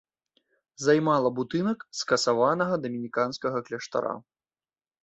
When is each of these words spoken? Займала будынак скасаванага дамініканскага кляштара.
Займала 0.85 1.29
будынак 1.39 1.79
скасаванага 1.99 2.75
дамініканскага 2.87 3.59
кляштара. 3.71 4.15